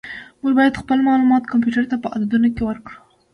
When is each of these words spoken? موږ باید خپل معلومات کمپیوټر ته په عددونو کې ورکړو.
موږ 0.41 0.53
باید 0.59 0.79
خپل 0.81 0.97
معلومات 1.07 1.43
کمپیوټر 1.51 1.83
ته 1.91 1.95
په 2.03 2.07
عددونو 2.15 2.49
کې 2.55 2.63
ورکړو. 2.65 2.97